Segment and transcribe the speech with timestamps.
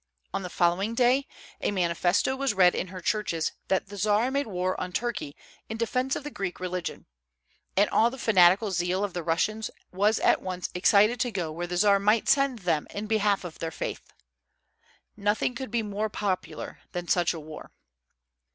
[0.33, 1.27] On the following day
[1.61, 5.35] a manifesto was read in her churches that the Czar made war on Turkey
[5.69, 7.05] in defence of the Greek religion;
[7.77, 11.67] and all the fanatical zeal of the Russians was at once excited to go where
[11.67, 14.11] the Czar might send them in behalf of their faith.
[15.15, 17.69] Nothing could be more popular than such a war.